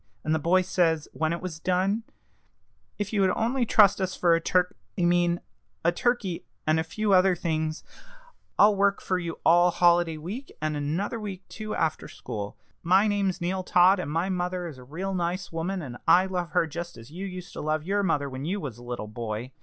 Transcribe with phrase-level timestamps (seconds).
[0.23, 2.01] And the boy says, when it was done,
[2.97, 5.41] 'If you would only trust us for a turk I mean,
[5.85, 7.83] a turkey, and a few other things,
[8.57, 12.57] I'll work for you all holiday week, and another week too, after school.
[12.81, 16.49] My name's Neal Todd, and my mother is a real nice woman, and I love
[16.53, 19.51] her just as you used to love your mother when you was a little boy.'